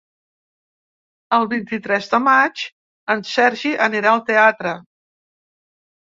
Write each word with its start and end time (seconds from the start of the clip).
El 1.35 1.43
vint-i-tres 1.49 2.07
de 2.13 2.19
maig 2.27 2.63
en 3.15 3.21
Sergi 3.33 3.73
anirà 3.89 4.13
al 4.13 4.23
teatre. 4.31 4.73